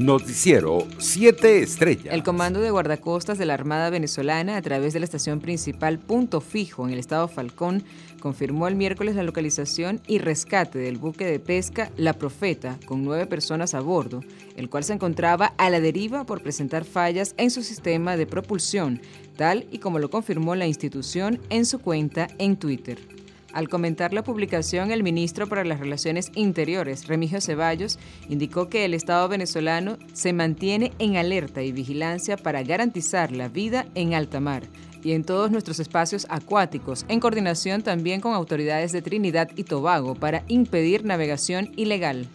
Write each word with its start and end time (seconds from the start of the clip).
Noticiero 0.00 0.86
7 0.96 1.58
Estrellas. 1.58 2.14
El 2.14 2.22
Comando 2.22 2.58
de 2.60 2.70
Guardacostas 2.70 3.36
de 3.36 3.44
la 3.44 3.52
Armada 3.52 3.90
Venezolana, 3.90 4.56
a 4.56 4.62
través 4.62 4.94
de 4.94 4.98
la 4.98 5.04
estación 5.04 5.40
principal 5.40 5.98
Punto 5.98 6.40
Fijo 6.40 6.86
en 6.86 6.94
el 6.94 6.98
estado 6.98 7.28
Falcón, 7.28 7.84
confirmó 8.18 8.66
el 8.66 8.76
miércoles 8.76 9.14
la 9.14 9.24
localización 9.24 10.00
y 10.06 10.16
rescate 10.16 10.78
del 10.78 10.96
buque 10.96 11.26
de 11.26 11.38
pesca 11.38 11.90
La 11.98 12.14
Profeta, 12.14 12.78
con 12.86 13.04
nueve 13.04 13.26
personas 13.26 13.74
a 13.74 13.80
bordo, 13.80 14.24
el 14.56 14.70
cual 14.70 14.84
se 14.84 14.94
encontraba 14.94 15.52
a 15.58 15.68
la 15.68 15.80
deriva 15.80 16.24
por 16.24 16.42
presentar 16.42 16.86
fallas 16.86 17.34
en 17.36 17.50
su 17.50 17.62
sistema 17.62 18.16
de 18.16 18.24
propulsión, 18.24 19.02
tal 19.36 19.66
y 19.70 19.80
como 19.80 19.98
lo 19.98 20.08
confirmó 20.08 20.54
la 20.54 20.66
institución 20.66 21.40
en 21.50 21.66
su 21.66 21.78
cuenta 21.78 22.28
en 22.38 22.56
Twitter. 22.56 23.19
Al 23.52 23.68
comentar 23.68 24.12
la 24.12 24.22
publicación, 24.22 24.90
el 24.90 25.02
ministro 25.02 25.48
para 25.48 25.64
las 25.64 25.80
Relaciones 25.80 26.30
Interiores, 26.34 27.08
Remigio 27.08 27.40
Ceballos, 27.40 27.98
indicó 28.28 28.68
que 28.68 28.84
el 28.84 28.94
Estado 28.94 29.28
venezolano 29.28 29.98
se 30.12 30.32
mantiene 30.32 30.92
en 30.98 31.16
alerta 31.16 31.62
y 31.62 31.72
vigilancia 31.72 32.36
para 32.36 32.62
garantizar 32.62 33.32
la 33.32 33.48
vida 33.48 33.86
en 33.94 34.14
alta 34.14 34.40
mar 34.40 34.62
y 35.02 35.12
en 35.12 35.24
todos 35.24 35.50
nuestros 35.50 35.80
espacios 35.80 36.26
acuáticos, 36.28 37.04
en 37.08 37.20
coordinación 37.20 37.82
también 37.82 38.20
con 38.20 38.34
autoridades 38.34 38.92
de 38.92 39.02
Trinidad 39.02 39.50
y 39.56 39.64
Tobago 39.64 40.14
para 40.14 40.44
impedir 40.48 41.04
navegación 41.04 41.72
ilegal. 41.76 42.28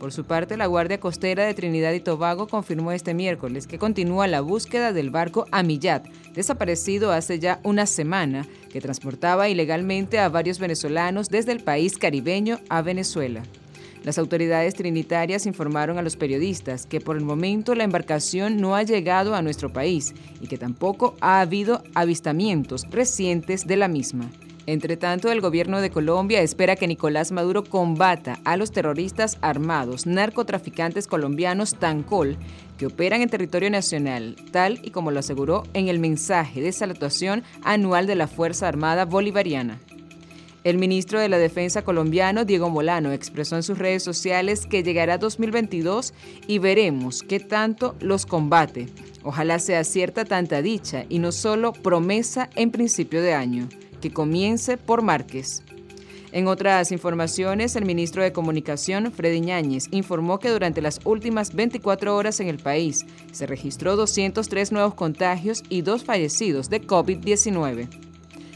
Por 0.00 0.12
su 0.12 0.24
parte, 0.24 0.56
la 0.56 0.64
Guardia 0.64 0.98
Costera 0.98 1.44
de 1.44 1.52
Trinidad 1.52 1.92
y 1.92 2.00
Tobago 2.00 2.48
confirmó 2.48 2.90
este 2.90 3.12
miércoles 3.12 3.66
que 3.66 3.78
continúa 3.78 4.26
la 4.28 4.40
búsqueda 4.40 4.94
del 4.94 5.10
barco 5.10 5.44
Amillat, 5.52 6.06
desaparecido 6.32 7.12
hace 7.12 7.38
ya 7.38 7.60
una 7.64 7.84
semana, 7.84 8.46
que 8.72 8.80
transportaba 8.80 9.50
ilegalmente 9.50 10.18
a 10.18 10.30
varios 10.30 10.58
venezolanos 10.58 11.28
desde 11.28 11.52
el 11.52 11.62
país 11.62 11.98
caribeño 11.98 12.60
a 12.70 12.80
Venezuela. 12.80 13.42
Las 14.02 14.16
autoridades 14.16 14.74
trinitarias 14.74 15.44
informaron 15.44 15.98
a 15.98 16.02
los 16.02 16.16
periodistas 16.16 16.86
que 16.86 17.02
por 17.02 17.18
el 17.18 17.22
momento 17.22 17.74
la 17.74 17.84
embarcación 17.84 18.56
no 18.56 18.76
ha 18.76 18.82
llegado 18.82 19.34
a 19.34 19.42
nuestro 19.42 19.70
país 19.70 20.14
y 20.40 20.46
que 20.46 20.56
tampoco 20.56 21.14
ha 21.20 21.42
habido 21.42 21.82
avistamientos 21.94 22.86
recientes 22.90 23.66
de 23.66 23.76
la 23.76 23.88
misma. 23.88 24.30
Entre 24.70 24.96
tanto, 24.96 25.32
el 25.32 25.40
gobierno 25.40 25.80
de 25.80 25.90
Colombia 25.90 26.42
espera 26.42 26.76
que 26.76 26.86
Nicolás 26.86 27.32
Maduro 27.32 27.64
combata 27.64 28.38
a 28.44 28.56
los 28.56 28.70
terroristas 28.70 29.36
armados 29.40 30.06
narcotraficantes 30.06 31.08
colombianos 31.08 31.74
Tancol 31.74 32.36
que 32.78 32.86
operan 32.86 33.20
en 33.20 33.28
territorio 33.28 33.68
nacional, 33.68 34.36
tal 34.52 34.78
y 34.84 34.92
como 34.92 35.10
lo 35.10 35.18
aseguró 35.18 35.64
en 35.74 35.88
el 35.88 35.98
mensaje 35.98 36.60
de 36.60 36.70
salutación 36.70 37.42
anual 37.64 38.06
de 38.06 38.14
la 38.14 38.28
Fuerza 38.28 38.68
Armada 38.68 39.06
Bolivariana. 39.06 39.80
El 40.62 40.78
ministro 40.78 41.18
de 41.18 41.28
la 41.28 41.38
Defensa 41.38 41.82
colombiano, 41.82 42.44
Diego 42.44 42.70
Molano, 42.70 43.10
expresó 43.10 43.56
en 43.56 43.64
sus 43.64 43.76
redes 43.76 44.04
sociales 44.04 44.66
que 44.66 44.84
llegará 44.84 45.18
2022 45.18 46.14
y 46.46 46.60
veremos 46.60 47.24
qué 47.24 47.40
tanto 47.40 47.96
los 47.98 48.24
combate. 48.24 48.86
Ojalá 49.24 49.58
sea 49.58 49.82
cierta 49.82 50.24
tanta 50.24 50.62
dicha 50.62 51.06
y 51.08 51.18
no 51.18 51.32
solo 51.32 51.72
promesa 51.72 52.50
en 52.54 52.70
principio 52.70 53.20
de 53.20 53.34
año 53.34 53.68
que 54.00 54.12
comience 54.12 54.76
por 54.76 55.02
Márquez. 55.02 55.62
En 56.32 56.46
otras 56.46 56.92
informaciones, 56.92 57.74
el 57.74 57.84
ministro 57.84 58.22
de 58.22 58.32
Comunicación, 58.32 59.10
Freddy 59.10 59.40
Ñáñez, 59.40 59.88
informó 59.90 60.38
que 60.38 60.50
durante 60.50 60.80
las 60.80 61.00
últimas 61.04 61.52
24 61.54 62.14
horas 62.14 62.38
en 62.38 62.46
el 62.46 62.58
país 62.58 63.04
se 63.32 63.46
registró 63.46 63.96
203 63.96 64.70
nuevos 64.70 64.94
contagios 64.94 65.64
y 65.68 65.82
dos 65.82 66.04
fallecidos 66.04 66.70
de 66.70 66.86
COVID-19. 66.86 67.88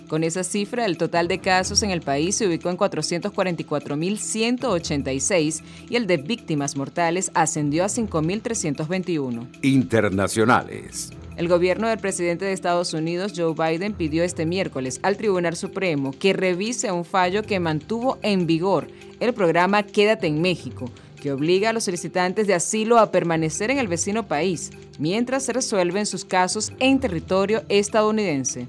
Con 0.09 0.23
esa 0.23 0.45
cifra, 0.45 0.85
el 0.85 0.99
total 0.99 1.27
de 1.27 1.41
casos 1.41 1.83
en 1.83 1.91
el 1.91 2.01
país 2.01 2.37
se 2.37 2.47
ubicó 2.47 2.71
en 2.71 2.77
444.186 2.77 5.63
y 5.89 5.97
el 5.97 6.07
de 6.07 6.19
víctimas 6.19 6.77
mortales 6.77 7.33
ascendió 7.35 7.83
a 7.83 7.89
5.321. 7.89 9.49
Internacionales. 9.63 11.11
El 11.37 11.49
gobierno 11.49 11.89
del 11.89 11.99
presidente 11.99 12.45
de 12.45 12.53
Estados 12.53 12.95
Unidos, 12.95 13.33
Joe 13.37 13.55
Biden, 13.55 13.95
pidió 13.95 14.23
este 14.23 14.47
miércoles 14.47 15.01
al 15.03 15.17
Tribunal 15.17 15.57
Supremo 15.57 16.13
que 16.13 16.33
revise 16.33 16.93
un 16.93 17.05
fallo 17.05 17.43
que 17.43 17.59
mantuvo 17.59 18.19
en 18.23 18.47
vigor 18.47 18.87
el 19.19 19.35
programa 19.35 19.83
Quédate 19.83 20.29
en 20.29 20.41
México, 20.41 20.89
que 21.21 21.33
obliga 21.33 21.71
a 21.71 21.73
los 21.73 21.85
solicitantes 21.85 22.47
de 22.47 22.55
asilo 22.55 22.99
a 22.99 23.11
permanecer 23.11 23.73
en 23.73 23.79
el 23.79 23.89
vecino 23.89 24.29
país 24.29 24.71
mientras 25.01 25.45
se 25.45 25.53
resuelven 25.53 26.07
sus 26.07 26.25
casos 26.25 26.73
en 26.79 27.01
territorio 27.01 27.65
estadounidense. 27.69 28.69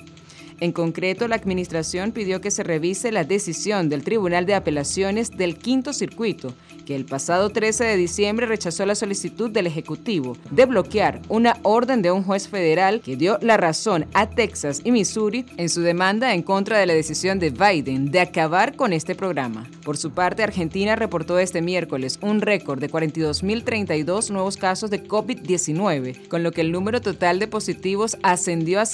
En 0.62 0.72
concreto, 0.72 1.28
la 1.28 1.36
Administración 1.36 2.12
pidió 2.12 2.40
que 2.40 2.52
se 2.52 2.64
revise 2.64 3.12
la 3.12 3.26
decisión 3.26 3.90
del 3.90 4.04
Tribunal 4.04 4.46
de 4.46 4.56
Apelaciones 4.56 5.32
del 5.32 5.58
Quinto 5.58 5.92
Circuito, 5.92 6.54
que 6.86 6.96
el 6.96 7.06
pasado 7.06 7.50
13 7.50 7.84
de 7.84 7.98
diciembre 7.98 8.46
rechazó 8.46 8.86
la 8.86 8.96
solicitud 8.96 9.50
del 9.50 9.68
Ejecutivo 9.68 10.38
de 10.52 10.66
bloquear 10.66 11.22
una 11.28 11.58
orden 11.64 12.02
de 12.02 12.12
un 12.12 12.24
juez 12.24 12.48
federal 12.48 13.02
que 13.02 13.18
dio 13.18 13.38
la 13.42 13.58
razón 13.58 14.06
a 14.14 14.30
Texas 14.30 14.82
y 14.84 14.92
Missouri 14.92 15.46
en 15.58 15.68
su 15.68 15.82
demanda 15.82 16.34
en 16.34 16.44
contra 16.44 16.78
de 16.78 16.86
la 16.86 16.94
decisión 16.94 17.40
de 17.40 17.50
Biden 17.50 18.12
de 18.12 18.20
acabar 18.20 18.76
con 18.76 18.94
este 18.94 19.16
programa. 19.16 19.68
Por 19.84 19.98
su 19.98 20.12
parte, 20.12 20.44
Argentina 20.44 20.96
reportó 20.96 21.40
este 21.40 21.62
miércoles 21.62 22.18
un 22.22 22.42
récord 22.42 22.80
de 22.80 22.90
42.032 22.90 24.32
nuevos 24.32 24.58
casos 24.58 24.90
de 24.90 25.04
COVID-19, 25.04 26.28
con 26.28 26.44
lo 26.44 26.52
que 26.52 26.62
el 26.62 26.72
número 26.72 27.02
total 27.02 27.40
de 27.40 27.48
positivos 27.48 28.18
ascendió 28.24 28.80
a 28.80 28.86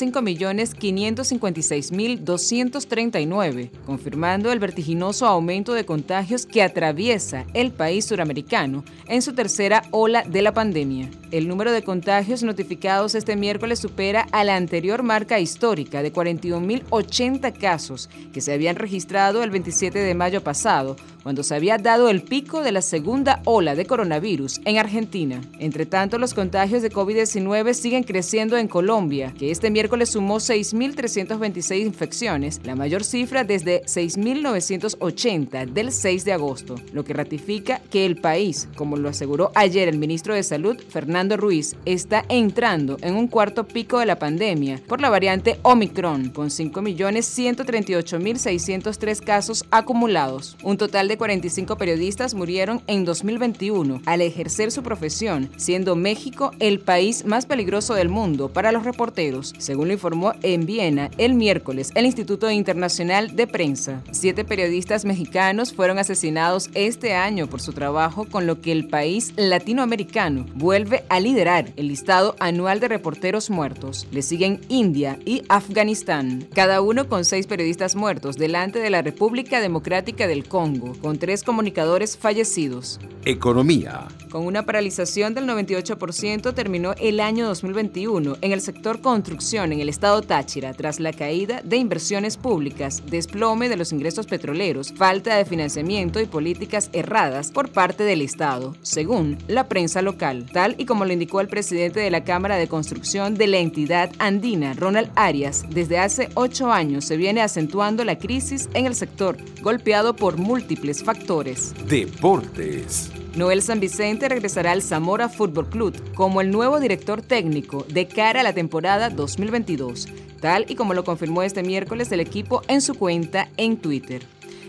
5.556.239, 1.53 3.69
confirmando 3.85 4.51
el 4.51 4.59
vertiginoso 4.59 5.27
aumento 5.27 5.73
de 5.73 5.85
contagios 5.85 6.45
que 6.45 6.63
atraviesa 6.63 7.45
el 7.53 7.71
país 7.71 8.05
suramericano 8.05 8.83
en 9.07 9.21
su 9.21 9.33
tercera 9.33 9.83
ola 9.91 10.23
de 10.23 10.41
la 10.41 10.53
pandemia. 10.53 11.09
El 11.31 11.47
número 11.47 11.71
de 11.71 11.83
contagios 11.83 12.43
notificados 12.43 13.15
este 13.15 13.35
miércoles 13.35 13.79
supera 13.79 14.27
a 14.31 14.43
la 14.43 14.55
anterior 14.55 15.03
marca 15.03 15.39
histórica 15.39 16.03
de 16.03 16.11
41.080 16.11 17.57
casos 17.57 18.09
que 18.33 18.41
se 18.41 18.53
habían 18.53 18.75
registrado 18.75 19.43
el 19.43 19.49
27 19.49 19.99
de 19.99 20.13
mayo 20.13 20.43
pasado, 20.43 20.95
cuando 21.23 21.43
se 21.43 21.55
había 21.55 21.77
dado 21.77 22.09
el 22.09 22.23
pico 22.23 22.61
de 22.61 22.71
la 22.71 22.81
segunda 22.81 23.41
ola 23.45 23.75
de 23.75 23.85
coronavirus 23.85 24.61
en 24.65 24.77
Argentina. 24.77 25.41
Entre 25.59 25.85
tanto, 25.85 26.17
los 26.17 26.33
contagios 26.33 26.81
de 26.81 26.91
COVID-19 26.91 27.73
siguen 27.73 28.03
creciendo 28.03 28.57
en 28.57 28.67
Colombia, 28.67 29.33
que 29.37 29.51
este 29.51 29.69
miércoles 29.69 30.09
sumó 30.09 30.37
6.326 30.37 31.85
infecciones, 31.85 32.61
la 32.63 32.75
mayor 32.75 33.03
cifra 33.03 33.43
desde 33.43 33.83
6.980 33.83 35.71
del 35.71 35.91
6 35.91 36.25
de 36.25 36.33
agosto, 36.33 36.75
lo 36.93 37.03
que 37.03 37.13
ratifica 37.13 37.81
que 37.89 38.05
el 38.05 38.17
país, 38.17 38.67
como 38.75 38.97
lo 38.97 39.09
aseguró 39.09 39.51
ayer 39.55 39.87
el 39.87 39.97
ministro 39.97 40.33
de 40.33 40.43
Salud, 40.43 40.77
Fernando 40.89 41.37
Ruiz 41.37 41.75
está 41.85 42.25
entrando 42.29 42.97
en 43.01 43.15
un 43.15 43.27
cuarto 43.27 43.67
pico 43.67 43.99
de 43.99 44.05
la 44.05 44.19
pandemia 44.19 44.79
por 44.87 45.01
la 45.01 45.09
variante 45.09 45.59
Omicron, 45.63 46.29
con 46.29 46.49
5.138.603 46.49 49.23
casos 49.23 49.65
acumulados. 49.71 50.57
Un 50.63 50.77
total 50.77 51.07
de 51.07 51.10
45 51.17 51.77
periodistas 51.77 52.33
murieron 52.33 52.81
en 52.87 53.05
2021 53.05 54.01
al 54.05 54.21
ejercer 54.21 54.71
su 54.71 54.83
profesión, 54.83 55.49
siendo 55.57 55.95
México 55.95 56.51
el 56.59 56.79
país 56.79 57.25
más 57.25 57.45
peligroso 57.45 57.93
del 57.93 58.09
mundo 58.09 58.49
para 58.49 58.71
los 58.71 58.83
reporteros, 58.83 59.53
según 59.57 59.87
lo 59.87 59.93
informó 59.93 60.33
en 60.41 60.65
Viena 60.65 61.09
el 61.17 61.33
miércoles 61.33 61.91
el 61.95 62.05
Instituto 62.05 62.49
Internacional 62.49 63.35
de 63.35 63.47
Prensa. 63.47 64.01
Siete 64.11 64.45
periodistas 64.45 65.05
mexicanos 65.05 65.73
fueron 65.73 65.99
asesinados 65.99 66.69
este 66.73 67.13
año 67.13 67.47
por 67.47 67.61
su 67.61 67.73
trabajo, 67.73 68.25
con 68.25 68.47
lo 68.47 68.61
que 68.61 68.71
el 68.71 68.87
país 68.87 69.33
latinoamericano 69.35 70.45
vuelve 70.55 71.03
a 71.09 71.19
liderar 71.19 71.71
el 71.75 71.87
listado 71.87 72.35
anual 72.39 72.79
de 72.79 72.87
reporteros 72.87 73.49
muertos. 73.49 74.07
Le 74.11 74.21
siguen 74.21 74.61
India 74.69 75.19
y 75.25 75.43
Afganistán, 75.49 76.47
cada 76.53 76.81
uno 76.81 77.07
con 77.07 77.25
seis 77.25 77.47
periodistas 77.47 77.95
muertos 77.95 78.37
delante 78.37 78.79
de 78.79 78.89
la 78.89 79.01
República 79.01 79.59
Democrática 79.59 80.27
del 80.27 80.47
Congo, 80.47 80.93
con 81.01 81.17
tres 81.17 81.43
comunicadores 81.43 82.17
fallecidos. 82.17 82.99
Economía. 83.25 84.07
Con 84.31 84.45
una 84.45 84.65
paralización 84.65 85.33
del 85.33 85.45
98% 85.45 86.53
terminó 86.53 86.93
el 86.93 87.19
año 87.19 87.45
2021 87.47 88.37
en 88.39 88.53
el 88.53 88.61
sector 88.61 89.01
construcción 89.01 89.73
en 89.73 89.81
el 89.81 89.89
estado 89.89 90.21
Táchira 90.21 90.73
tras 90.73 91.01
la 91.01 91.11
caída 91.11 91.61
de 91.65 91.75
inversiones 91.75 92.37
públicas, 92.37 93.03
desplome 93.07 93.67
de 93.67 93.75
los 93.75 93.91
ingresos 93.91 94.27
petroleros, 94.27 94.93
falta 94.93 95.35
de 95.35 95.43
financiamiento 95.43 96.21
y 96.21 96.27
políticas 96.27 96.89
erradas 96.93 97.51
por 97.51 97.71
parte 97.71 98.05
del 98.05 98.21
Estado, 98.21 98.73
según 98.81 99.37
la 99.49 99.67
prensa 99.67 100.01
local, 100.01 100.45
tal 100.53 100.75
y 100.77 100.85
como 100.85 101.03
lo 101.03 101.11
indicó 101.11 101.41
el 101.41 101.49
presidente 101.49 101.99
de 101.99 102.09
la 102.09 102.23
Cámara 102.23 102.55
de 102.55 102.69
Construcción 102.69 103.35
de 103.35 103.47
la 103.47 103.57
entidad 103.57 104.11
andina, 104.17 104.73
Ronald 104.75 105.11
Arias, 105.15 105.65
desde 105.69 105.99
hace 105.99 106.29
ocho 106.35 106.71
años 106.71 107.03
se 107.03 107.17
viene 107.17 107.41
acentuando 107.41 108.05
la 108.05 108.17
crisis 108.17 108.69
en 108.75 108.85
el 108.85 108.95
sector, 108.95 109.35
golpeado 109.61 110.15
por 110.15 110.37
múltiples 110.37 111.03
factores. 111.03 111.73
Deportes. 111.85 113.11
Noel 113.35 113.61
San 113.61 113.79
Vicente 113.79 114.27
regresará 114.27 114.73
al 114.73 114.81
Zamora 114.81 115.29
Fútbol 115.29 115.69
Club 115.69 116.13
como 116.15 116.41
el 116.41 116.51
nuevo 116.51 116.81
director 116.81 117.21
técnico 117.21 117.85
de 117.87 118.07
cara 118.07 118.41
a 118.41 118.43
la 118.43 118.53
temporada 118.53 119.09
2022, 119.09 120.09
tal 120.41 120.65
y 120.67 120.75
como 120.75 120.93
lo 120.93 121.05
confirmó 121.05 121.41
este 121.41 121.63
miércoles 121.63 122.11
el 122.11 122.19
equipo 122.19 122.61
en 122.67 122.81
su 122.81 122.95
cuenta 122.95 123.49
en 123.55 123.77
Twitter. 123.77 124.21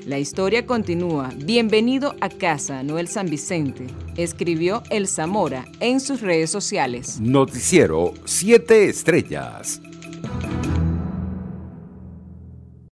La 0.06 0.18
historia 0.18 0.64
continúa. 0.64 1.30
Bienvenido 1.36 2.14
a 2.20 2.28
casa, 2.28 2.84
Noel 2.84 3.08
San 3.08 3.28
Vicente, 3.28 3.86
escribió 4.16 4.82
El 4.90 5.08
Zamora 5.08 5.64
en 5.80 5.98
sus 5.98 6.20
redes 6.20 6.50
sociales. 6.50 7.18
Noticiero 7.20 8.14
7 8.24 8.88
Estrellas. 8.88 9.80